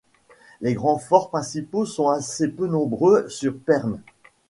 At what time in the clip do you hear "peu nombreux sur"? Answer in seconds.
2.47-3.55